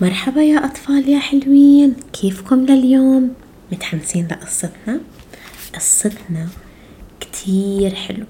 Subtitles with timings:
[0.00, 3.34] مرحبا يا أطفال يا حلوين كيفكم لليوم؟
[3.72, 5.00] متحمسين لقصتنا؟
[5.74, 6.48] قصتنا
[7.20, 8.26] كتير حلوة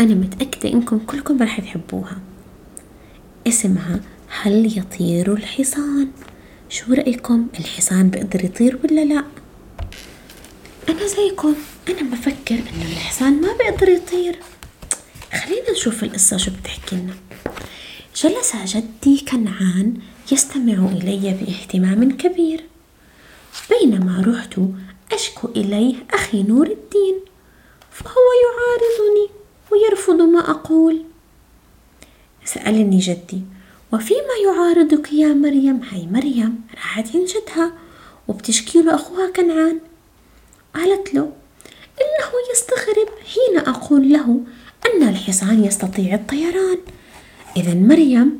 [0.00, 2.18] أنا متأكدة إنكم كلكم راح تحبوها
[3.46, 4.00] اسمها
[4.42, 6.08] هل يطير الحصان؟
[6.68, 9.24] شو رأيكم؟ الحصان بيقدر يطير ولا لا؟
[10.88, 11.54] أنا زيكم
[11.88, 14.38] أنا بفكر إنه الحصان ما بيقدر يطير
[15.32, 17.14] خلينا نشوف القصة شو بتحكي لنا
[18.16, 19.94] جلس جدي كنعان
[20.32, 22.64] يستمع إلي باهتمام كبير.
[23.70, 24.54] بينما رحت
[25.12, 27.20] أشكو إليه أخي نور الدين
[27.90, 29.28] فهو يعارضني
[29.72, 31.04] ويرفض ما أقول.
[32.44, 33.42] سألني جدي
[33.92, 37.72] وفيما يعارضك يا مريم؟ هاي مريم راحت جدها
[38.28, 39.80] وبتشكي له أخوها كنعان.
[40.74, 41.32] قالت له
[42.00, 44.40] إنه يستغرب حين أقول له
[44.86, 46.78] أن الحصان يستطيع الطيران.
[47.56, 48.38] إذا مريم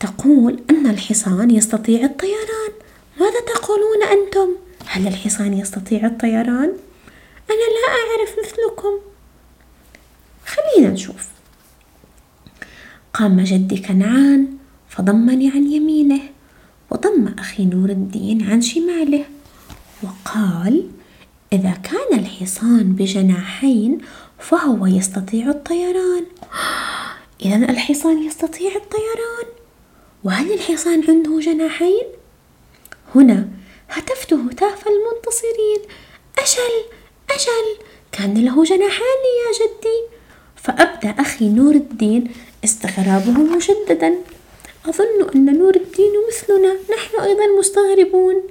[0.00, 2.72] تقول أن الحصان يستطيع الطيران
[3.20, 4.48] ماذا تقولون أنتم؟
[4.86, 6.72] هل الحصان يستطيع الطيران؟
[7.50, 8.92] أنا لا أعرف مثلكم
[10.46, 11.28] خلينا نشوف
[13.14, 14.46] قام جدي كنعان
[14.88, 16.20] فضمني عن يمينه
[16.90, 19.24] وضم أخي نور الدين عن شماله
[20.02, 20.88] وقال
[21.52, 23.98] إذا كان الحصان بجناحين
[24.38, 26.24] فهو يستطيع الطيران
[27.40, 29.46] إذا الحصان يستطيع الطيران.
[30.24, 32.04] وهل الحصان عنده جناحين؟
[33.14, 33.48] هنا
[33.88, 35.80] هتفت هتاف المنتصرين.
[36.38, 36.74] أجل
[37.30, 40.16] أجل كان له جناحان يا جدي.
[40.56, 42.32] فأبدى أخي نور الدين
[42.64, 44.14] استغرابه مجددا
[44.86, 48.42] أظن أن نور الدين مثلنا نحن أيضا مستغربون.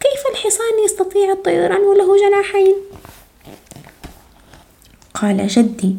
[0.00, 2.76] كيف الحصان يستطيع الطيران وله جناحين؟
[5.14, 5.96] قال جدي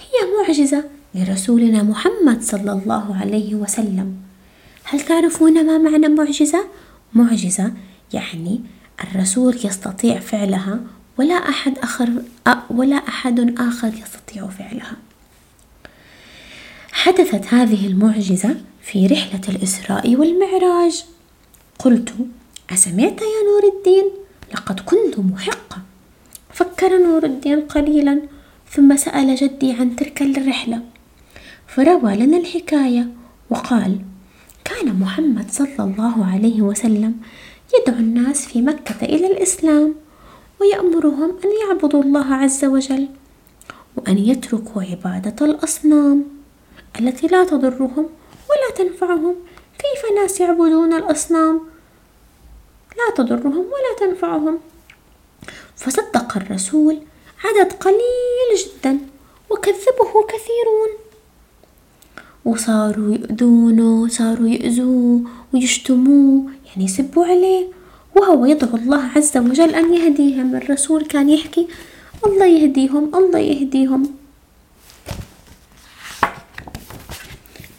[0.00, 0.91] هي معجزة.
[1.14, 4.16] لرسولنا محمد صلى الله عليه وسلم
[4.84, 6.64] هل تعرفون ما معنى معجزة؟
[7.14, 7.72] معجزة
[8.12, 8.60] يعني
[9.04, 10.80] الرسول يستطيع فعلها
[11.18, 12.08] ولا أحد آخر
[12.70, 14.96] ولا أحد آخر يستطيع فعلها.
[16.92, 21.04] حدثت هذه المعجزة في رحلة الإسراء والمعراج.
[21.78, 22.14] قلت:
[22.70, 24.04] أسمعت يا نور الدين؟
[24.54, 25.78] لقد كنت محقة.
[26.52, 28.22] فكر نور الدين قليلا
[28.70, 30.82] ثم سأل جدي عن تلك الرحلة
[31.74, 33.08] فروى لنا الحكاية.
[33.50, 34.00] وقال
[34.64, 37.14] كان محمد صلى الله عليه وسلم
[37.74, 39.94] يدعو الناس في مكة إلى الإسلام
[40.60, 43.08] ويأمرهم أن يعبدوا الله عز وجل
[43.96, 46.24] وأن يتركوا عبادة الأصنام
[47.00, 48.06] التي لا تضرهم
[48.50, 49.34] ولا تنفعهم.
[49.78, 51.60] كيف ناس يعبدون الأصنام؟
[52.98, 54.58] لا تضرهم ولا تنفعهم.
[55.76, 56.98] فصدق الرسول
[57.44, 58.98] عدد قليل جدا
[59.50, 61.01] وكذبه كثيرون.
[62.44, 65.20] وصاروا يؤذونه صاروا يؤذوه
[65.54, 66.50] ويشتموه.
[66.66, 67.64] يعني يسبوا عليه.
[68.16, 70.56] وهو يدعو الله عز وجل أن يهديهم.
[70.56, 71.68] الرسول كان يحكي
[72.26, 74.02] الله يهديهم الله يهديهم.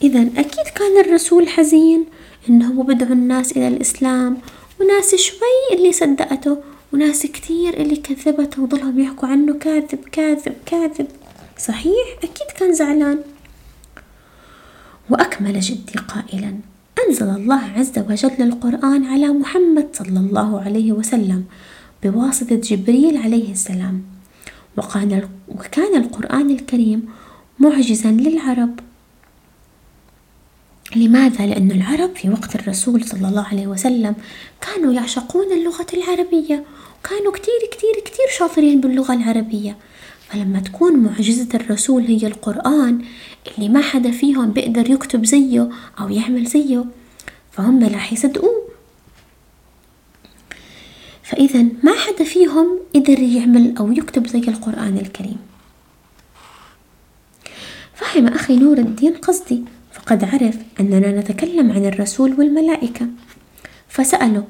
[0.02, 2.04] إذا أكيد كان الرسول حزين
[2.48, 4.38] إنه بدعو الناس إلى الإسلام.
[4.80, 6.56] وناس شوي اللي صدقته
[6.92, 11.06] وناس كتير اللي كذبته وظلهم يحكوا عنه كاذب كاذب كاذب.
[11.58, 13.18] صحيح؟ أكيد كان زعلان.
[15.10, 16.54] وأكمل جدي قائلا
[17.08, 21.44] أنزل الله عز وجل القرآن على محمد صلى الله عليه وسلم
[22.02, 24.02] بواسطة جبريل عليه السلام.
[24.76, 27.08] وكان وكان القرآن الكريم
[27.58, 28.80] معجزا للعرب.
[30.96, 34.14] لماذا؟ لأن العرب في وقت الرسول صلى الله عليه وسلم
[34.60, 36.64] كانوا يعشقون اللغة العربية
[37.00, 39.76] وكانوا كتير كتير كتير شاطرين باللغة العربية.
[40.28, 43.04] فلما تكون معجزة الرسول هي القرآن
[43.46, 45.68] اللي ما حدا فيهم بيقدر يكتب زيه
[46.00, 46.84] أو يعمل زيه
[47.52, 48.64] فهم راح يصدقوه.
[51.22, 55.36] فإذا ما حدا فيهم قدر يعمل أو يكتب زي القرآن الكريم.
[57.94, 63.06] فهم أخي نور الدين قصدي فقد عرف أننا نتكلم عن الرسول والملائكة.
[63.88, 64.44] فسأله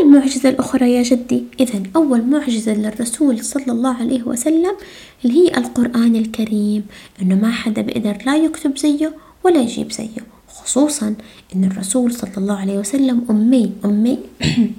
[0.00, 4.76] المعجزة الأخرى يا جدي؟ إذا أول معجزة للرسول صلى الله عليه وسلم
[5.24, 6.86] اللي هي القرآن الكريم
[7.22, 9.14] إنه ما حدا بيقدر لا يكتب زيه
[9.44, 10.26] ولا يجيب زيه.
[10.48, 11.14] خصوصا
[11.54, 14.18] إن الرسول صلى الله عليه وسلم أمي أمي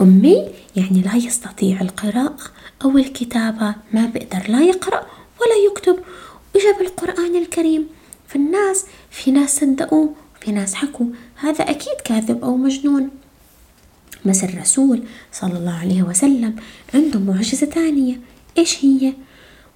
[0.00, 2.36] أمي يعني لا يستطيع القراءة
[2.84, 5.06] أو الكتابة ما بيقدر لا يقرأ
[5.40, 5.98] ولا يكتب.
[6.54, 7.86] وجاب القرآن الكريم.
[8.28, 11.06] فالناس في ناس صدقوه في ناس حكوا
[11.36, 13.10] هذا أكيد كاذب أو مجنون.
[14.26, 15.02] بس الرسول
[15.32, 16.56] صلى الله عليه وسلم
[16.94, 18.20] عنده معجزة ثانية.
[18.58, 19.12] إيش هي؟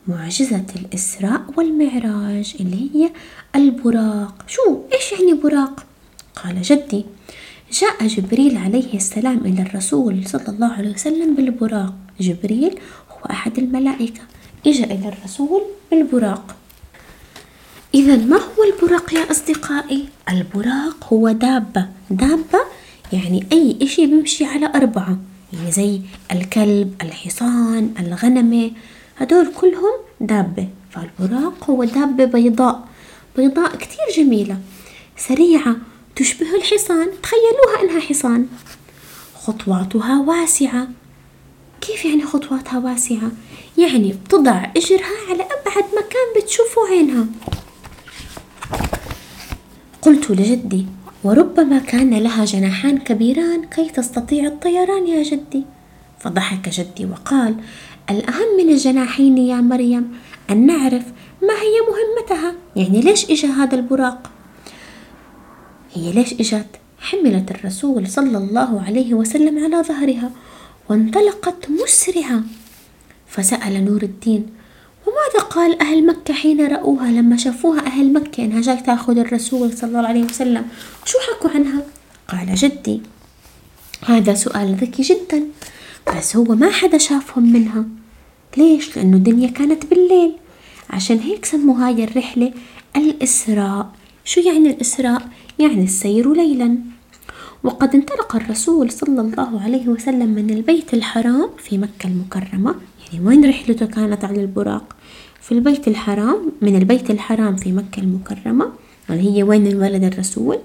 [0.09, 3.11] معجزة الإسراء والمعراج اللي هي
[3.57, 4.45] البراق.
[4.47, 5.87] شو؟ إيش يعني براق؟
[6.37, 7.05] قال جدي
[7.73, 11.95] جاء جبريل عليه السلام إلى الرسول صلى الله عليه وسلم بالبراق.
[12.21, 12.79] جبريل
[13.11, 14.21] هو أحد الملائكة.
[14.67, 16.57] إجا إلى الرسول بالبراق.
[17.95, 21.89] إذا ما هو البراق يا أصدقائي؟ البراق هو دابة.
[22.11, 22.61] دابة
[23.13, 25.19] يعني أي إشي بيمشي على أربعة.
[25.53, 26.01] يعني زي
[26.33, 28.71] الكلب الحصان الغنمة.
[29.19, 30.69] هدول كلهم دابة.
[30.91, 32.89] فالبراق هو دابة بيضاء.
[33.37, 34.59] بيضاء كتير جميلة.
[35.17, 35.77] سريعة.
[36.17, 37.09] تشبه الحصان.
[37.23, 38.47] تخيلوها إنها حصان.
[39.35, 40.89] خطواتها واسعة.
[41.81, 43.31] كيف يعني خطواتها واسعة؟
[43.79, 47.27] يعني بتضع إجرها على أبعد مكان بتشوفه عينها.
[50.03, 50.87] قلت لجدي
[51.25, 55.65] وربما كان لها جناحان كبيران كي تستطيع الطيران يا جدي.
[56.19, 57.55] فضحك جدي وقال
[58.11, 60.13] الأهم من الجناحين يا مريم
[60.51, 61.05] أن نعرف
[61.43, 64.31] ما هي مهمتها يعني ليش إجا هذا البراق؟
[65.95, 66.67] هي ليش إجت؟
[66.99, 70.31] حملت الرسول صلى الله عليه وسلم على ظهرها
[70.89, 72.43] وانطلقت مسرعة.
[73.27, 74.47] فسأل نور الدين
[75.21, 79.89] وماذا قال أهل مكة حين رأوها لما شافوها أهل مكة إنها جاي تأخذ الرسول صلى
[79.89, 80.65] الله عليه وسلم.
[81.05, 81.83] شو حكوا عنها؟
[82.29, 83.01] قال جدي
[84.05, 85.43] هذا سؤال ذكي جدا
[86.17, 87.85] بس هو ما حدا شافهم منها.
[88.57, 90.33] ليش؟ لأنه الدنيا كانت بالليل.
[90.91, 92.53] عشان هيك سموا هاي الرحلة
[92.97, 93.91] الإسراء.
[94.25, 95.29] شو يعني الإسراء؟
[95.59, 96.79] يعني السير ليلا.
[97.65, 102.75] وقد انطلق الرسول صلى الله عليه وسلم من البيت الحرام في مكة المكرمة.
[103.13, 104.97] يعني وين رحلته كانت على البراق؟
[105.51, 108.73] في البيت الحرام من البيت الحرام في مكة المكرمة
[109.11, 110.59] اللي هي وين انولد الرسول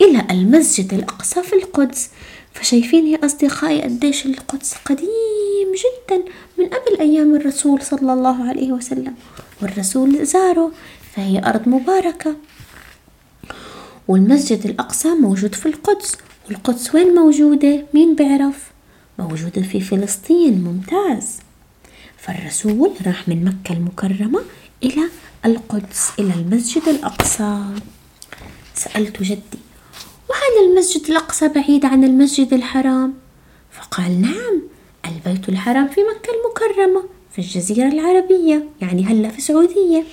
[0.00, 2.10] إلى المسجد الأقصى في القدس.
[2.52, 6.24] فشايفين يا أصدقائي قديش القدس قديم جدا
[6.58, 9.14] من قبل أيام الرسول صلى الله عليه وسلم.
[9.62, 10.72] والرسول زاره
[11.14, 12.36] فهي أرض مباركة.
[14.08, 16.16] والمسجد الأقصى موجود في القدس.
[16.48, 18.70] والقدس وين موجودة؟ مين بيعرف؟
[19.18, 21.38] موجودة في فلسطين ممتاز.
[22.26, 24.40] فالرسول راح من مكة المكرمة
[24.82, 25.02] إلى
[25.44, 27.64] القدس إلى المسجد الأقصى
[28.74, 29.58] سألت جدي
[30.30, 33.14] وهل المسجد الأقصى بعيد عن المسجد الحرام؟
[33.72, 34.62] فقال نعم
[35.06, 40.04] البيت الحرام في مكة المكرمة في الجزيرة العربية يعني هلأ في السعودية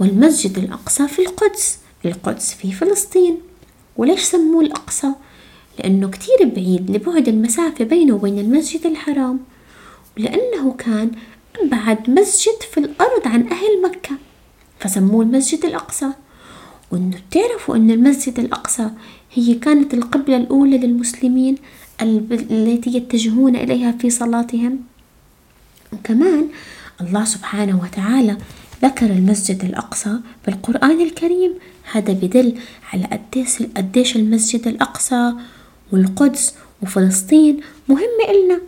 [0.00, 3.38] والمسجد الأقصى في القدس القدس في فلسطين
[3.96, 5.08] وليش سموه الأقصى؟
[5.78, 9.40] لأنه كتير بعيد لبعد المسافة بينه وبين المسجد الحرام
[10.20, 11.10] ولأنه كان
[11.60, 14.10] أبعد مسجد في الأرض عن أهل مكة
[14.78, 16.06] فسموه المسجد الأقصى.
[16.90, 18.90] وإنه تعرفوا أن المسجد الأقصى
[19.34, 21.56] هي كانت القبلة الأولى للمسلمين
[22.02, 24.78] التي يتجهون إليها في صلاتهم.
[25.92, 26.48] وكمان
[27.00, 28.36] الله سبحانه وتعالى
[28.82, 31.54] ذكر المسجد الأقصى بالقرآن الكريم.
[31.92, 32.58] هذا بدل
[32.92, 33.20] على
[33.76, 35.32] قديش المسجد الأقصى
[35.92, 38.60] والقدس وفلسطين مهمة إلنا.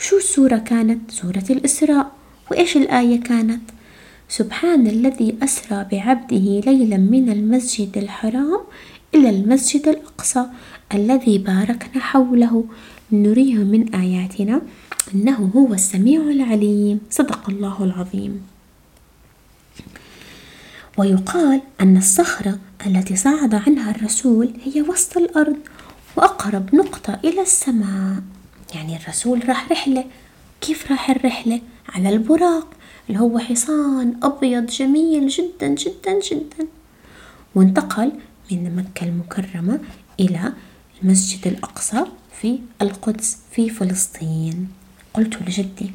[0.00, 2.12] شو السورة كانت؟ سورة الإسراء.
[2.50, 3.60] وإيش الآية كانت؟
[4.28, 8.60] سبحان الذي أسرى بعبده ليلا من المسجد الحرام
[9.14, 10.44] إلى المسجد الأقصى
[10.94, 12.64] الذي باركنا حوله.
[13.12, 14.62] لنريه من آياتنا
[15.14, 17.00] إنه هو السميع العليم.
[17.10, 18.42] صدق الله العظيم.
[20.98, 25.56] ويقال أن الصخرة التي صعد عنها الرسول هي وسط الأرض
[26.16, 28.22] وأقرب نقطة إلى السماء.
[29.02, 30.04] الرسول راح رحلة.
[30.60, 32.66] كيف راح الرحلة؟ على البراق
[33.08, 36.66] اللي هو حصان أبيض جميل جدا جدا جدا.
[37.54, 38.12] وانتقل
[38.50, 39.80] من مكة المكرمة
[40.20, 40.52] إلى
[41.02, 42.04] المسجد الأقصى
[42.40, 44.68] في القدس في فلسطين.
[45.14, 45.90] قلت لجدي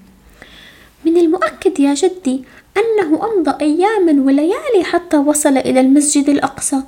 [1.06, 2.44] من المؤكد يا جدي
[2.78, 6.82] أنه أمضى أياما وليالي حتى وصل إلى المسجد الأقصى.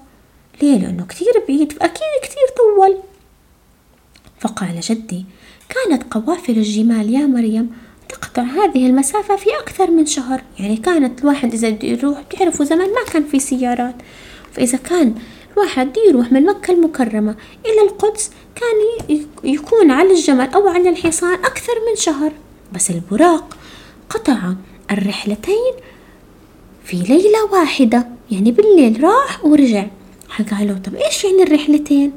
[0.61, 1.71] ليه؟ لأنه كثير بعيد.
[1.71, 2.97] فأكيد كثير طول.
[4.39, 5.25] فقال جدي
[5.69, 7.69] كانت قوافل الجمال يا مريم
[8.09, 10.41] تقطع هذه المسافة في أكثر من شهر.
[10.59, 13.95] يعني كانت الواحد إذا بده يروح تعرفوا زمان ما كان في سيارات.
[14.53, 15.15] فإذا كان
[15.53, 21.73] الواحد يروح من مكة المكرمة إلى القدس كان يكون على الجمل أو على الحصان أكثر
[21.89, 22.31] من شهر.
[22.73, 23.57] بس البراق
[24.09, 24.53] قطع
[24.91, 25.73] الرحلتين
[26.83, 28.07] في ليلة واحدة.
[28.31, 29.87] يعني بالليل راح ورجع.
[30.51, 32.11] قالوا طب إيش يعني الرحلتين؟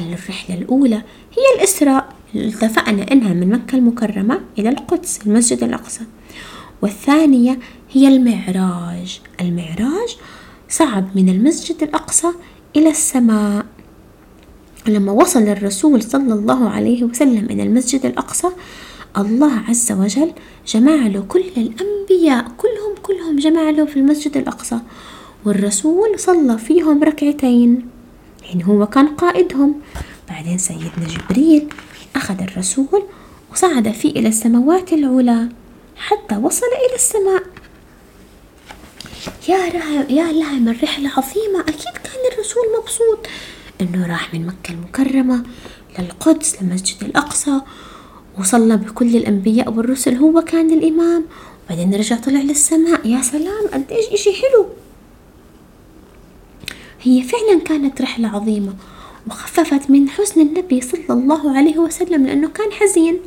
[0.00, 1.02] الرحلة الأولى
[1.36, 2.08] هي الإسراء.
[2.36, 6.00] اتفقنا إنها من مكة المكرمة إلى القدس المسجد الأقصى.
[6.82, 7.58] والثانية
[7.92, 9.20] هي المعراج.
[9.40, 10.16] المعراج
[10.68, 12.28] صعد من المسجد الأقصى
[12.76, 13.66] إلى السماء.
[14.88, 18.48] لما وصل الرسول صلى الله عليه وسلم إلى المسجد الأقصى
[19.18, 20.32] الله عز وجل
[20.66, 24.78] جمع له كل الأنبياء كلهم كلهم جمع له في المسجد الأقصى.
[25.44, 27.95] والرسول صلى فيهم ركعتين.
[28.48, 29.80] يعني هو كان قائدهم.
[30.28, 31.68] بعدين سيدنا جبريل
[32.16, 33.02] أخذ الرسول
[33.52, 35.48] وصعد فيه إلى السماوات العلى
[35.96, 37.42] حتى وصل إلى السماء.
[39.48, 39.56] يا
[40.10, 43.26] يا لها من رحلة عظيمة أكيد كان الرسول مبسوط.
[43.80, 45.42] إنه راح من مكة المكرمة
[45.98, 47.60] للقدس لمسجد الأقصى.
[48.38, 51.24] وصلى بكل الأنبياء والرسل هو كان الإمام.
[51.66, 53.06] وبعدين رجع طلع للسماء.
[53.06, 54.66] يا سلام قد إيش إشي حلو.
[57.06, 58.74] هي فعلا كانت رحلة عظيمة
[59.26, 63.18] وخففت من حزن النبي صلى الله عليه وسلم لأنه كان حزين.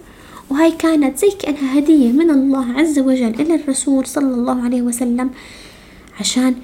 [0.49, 5.29] وهاي كانت زي كأنها هدية من الله عز وجل إلى الرسول صلى الله عليه وسلم
[6.19, 6.55] عشان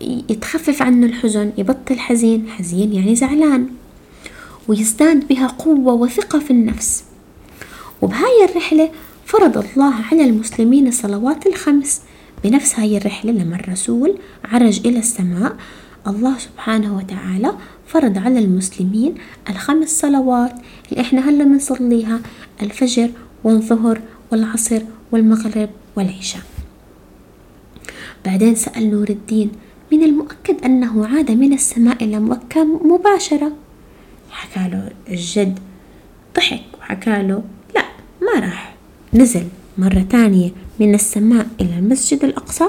[0.00, 2.48] يتخفف عنه الحزن يبطل حزين.
[2.48, 3.68] حزين يعني زعلان.
[4.68, 7.04] ويزداد بها قوة وثقة في النفس.
[8.02, 8.90] وبهاي الرحلة
[9.26, 12.00] فرض الله على المسلمين الصلوات الخمس.
[12.44, 15.56] بنفس هاي الرحلة لما الرسول عرج إلى السماء
[16.06, 17.52] الله سبحانه وتعالى
[17.86, 19.14] فرض على المسلمين
[19.50, 20.52] الخمس صلوات
[20.92, 22.20] اللي إحنا هلا بنصليها
[22.62, 23.10] الفجر
[23.44, 24.00] والظهر
[24.32, 26.42] والعصر والمغرب والعشاء.
[28.24, 29.50] بعدين سأل نور الدين
[29.92, 33.52] من المؤكد أنه عاد من السماء إلى مكة مباشرة؟
[34.30, 35.58] حكى له الجد.
[36.36, 37.42] ضحك وحكى له
[37.74, 37.84] لا
[38.22, 38.74] ما راح.
[39.14, 39.46] نزل
[39.78, 40.50] مرة تانية
[40.80, 42.64] من السماء إلى المسجد الأقصى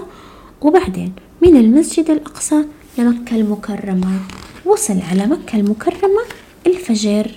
[0.62, 2.64] وبعدين من المسجد الأقصى
[2.98, 4.20] لمكة المكرمة.
[4.66, 6.22] وصل على مكة المكرمة
[6.68, 7.32] الفجر.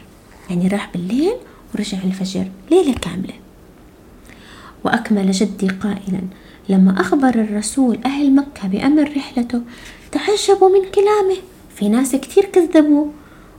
[0.50, 1.35] يعني راح بالليل
[1.75, 3.35] ورجع الفجر ليلة كاملة.
[4.85, 6.21] وأكمل جدي قائلا
[6.68, 9.62] لما أخبر الرسول أهل مكة بأمر رحلته
[10.12, 11.37] تعجبوا من كلامه.
[11.76, 13.06] في ناس كتير كذبوا.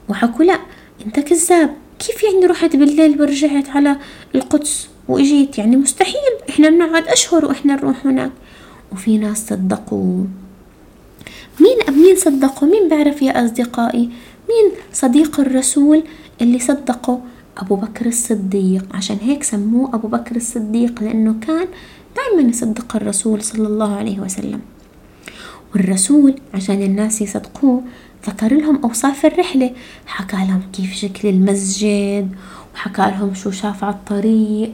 [0.08, 0.58] وحكوا لا
[1.06, 1.74] أنت كذاب.
[1.98, 3.96] كيف يعني رحت بالليل ورجعت على
[4.34, 6.34] القدس وإجيت؟ يعني مستحيل.
[6.50, 8.30] إحنا بنقعد أشهر وإحنا نروح هناك.
[8.92, 10.24] وفي ناس صدقوا.
[11.60, 14.10] مين مين صدقوا مين بعرف يا أصدقائي؟
[14.48, 16.02] مين صديق الرسول
[16.40, 17.20] اللي صدقه؟
[17.58, 18.86] أبو بكر الصديق.
[18.94, 21.66] عشان هيك سموه أبو بكر الصديق لأنه كان
[22.16, 24.60] دائما يصدق الرسول صلى الله عليه وسلم.
[25.72, 27.82] والرسول عشان الناس يصدقوه
[28.26, 29.70] ذكر لهم أوصاف الرحلة.
[30.06, 32.28] حكى لهم كيف شكل المسجد
[32.74, 34.70] وحكى لهم شو شاف على الطريق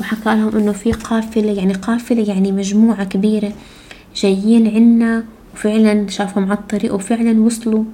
[0.00, 3.52] وحكى لهم إنه في قافلة يعني قافلة يعني مجموعة كبيرة
[4.16, 5.24] جايين عنا.
[5.58, 7.84] وفعلا شافهم على الطريق وفعلا وصلوا.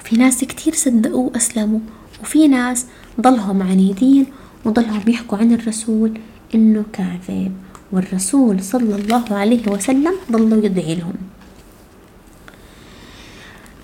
[0.00, 1.80] وفي ناس كتير صدقوه وأسلموا
[2.22, 2.86] وفي ناس
[3.20, 4.26] ضلهم عنيدين
[4.64, 6.18] وضلهم يحكوا عن الرسول
[6.54, 7.52] إنه كاذب.
[7.92, 11.14] والرسول صلى الله عليه وسلم ضلوا يدعي لهم.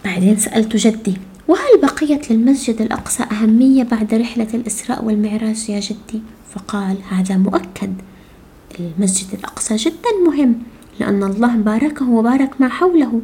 [0.04, 1.16] بعدين سألت جدي
[1.48, 6.22] وهل بقيت للمسجد الأقصى أهمية بعد رحلة الإسراء والمعراج يا جدي؟
[6.54, 7.92] فقال هذا مؤكد.
[8.80, 10.54] المسجد الأقصى جدا مهم.
[11.00, 13.20] لأن الله باركه وبارك ما حوله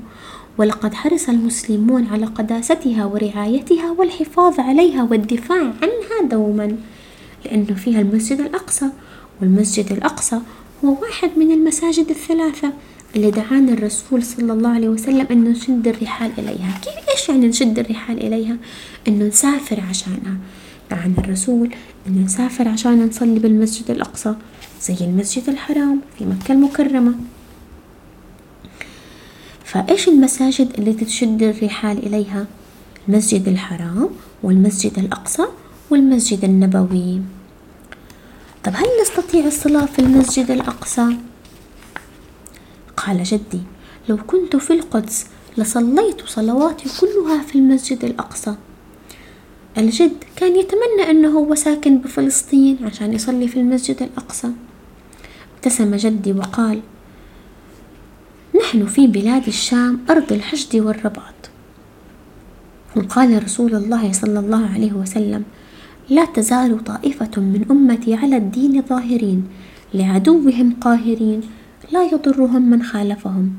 [0.59, 6.77] ولقد حرص المسلمون على قداستها ورعايتها والحفاظ عليها والدفاع عنها دوما
[7.45, 8.87] لأنه فيها المسجد الأقصى
[9.41, 10.41] والمسجد الأقصى
[10.85, 12.73] هو واحد من المساجد الثلاثة
[13.17, 16.81] اللي دعانا الرسول صلى الله عليه وسلم أنه نشد الرحال إليها.
[16.83, 18.57] كيف إيش يعني نشد الرحال إليها؟
[19.09, 20.37] أنه نسافر عشانها.
[20.91, 21.71] دعانا الرسول
[22.07, 24.35] أنه نسافر عشان نصلي بالمسجد الأقصى
[24.83, 27.15] زي المسجد الحرام في مكة المكرمة.
[29.69, 32.47] فإيش المساجد اللي تشد الرحال إليها؟
[33.09, 34.09] المسجد الحرام
[34.43, 35.47] والمسجد الأقصى
[35.91, 37.21] والمسجد النبوي.
[38.65, 41.17] طب هل نستطيع الصلاة في المسجد الأقصى؟
[42.97, 43.61] قال جدي
[44.09, 45.27] لو كنت في القدس
[45.59, 48.55] لصليت صلواتي كلها في المسجد الأقصى.
[49.79, 54.49] الجد كان يتمنى أنه هو ساكن بفلسطين عشان يصلي في المسجد الأقصى.
[55.57, 56.81] ابتسم جدي وقال
[58.69, 61.51] نحن في بلاد الشام أرض الحشد والرباط.
[62.97, 65.45] وقال رسول الله صلى الله عليه وسلم
[66.09, 69.49] لا تزال طائفة من أمتي على الدين ظاهرين
[69.95, 71.41] لعدوهم قاهرين
[71.93, 73.55] لا يضرهم من خالفهم.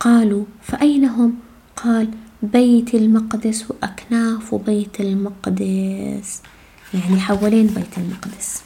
[0.00, 1.34] قالوا فأين هم؟
[1.76, 2.08] قال
[2.42, 6.42] بيت المقدس وأكناف بيت المقدس.
[6.94, 8.62] يعني حوالين بيت المقدس.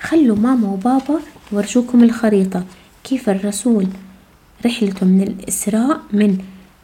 [0.00, 1.20] خلوا ماما وبابا
[1.52, 2.64] يورجوكم الخريطة.
[3.10, 3.86] كيف الرسول
[4.66, 6.38] رحلته من الإسراء من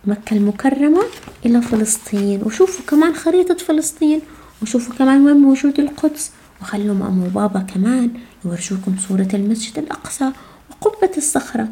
[0.04, 1.02] مكة المكرمة
[1.46, 4.20] إلى فلسطين؟ وشوفوا كمان خريطة فلسطين
[4.62, 6.30] وشوفوا كمان وين موجود القدس
[6.60, 8.10] وخلوا ماما وبابا كمان
[8.44, 10.32] يورجوكم صورة المسجد الأقصى
[10.70, 11.68] وقبة الصخرة.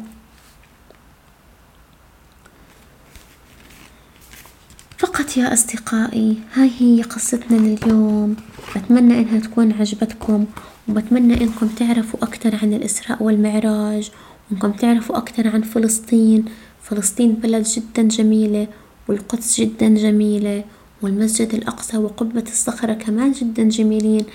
[4.97, 8.35] فقط يا أصدقائي هاي هي قصتنا لليوم.
[8.75, 10.45] بتمنى إنها تكون عجبتكم
[10.89, 14.11] وبتمنى إنكم تعرفوا أكتر عن الإسراء والمعراج.
[14.51, 16.45] وإنكم تعرفوا أكتر عن فلسطين.
[16.81, 18.67] فلسطين بلد جدا جميلة
[19.07, 20.63] والقدس جدا جميلة
[21.01, 24.25] والمسجد الأقصى وقبة الصخرة كمان جدا جميلين.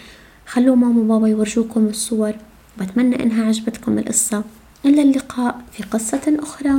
[0.47, 2.33] خلوا ماما وبابا يورجوكم الصور
[2.79, 4.45] وأتمنى إنها عجبتكم القصة.
[4.85, 6.75] إلى اللقاء في قصة أخرى.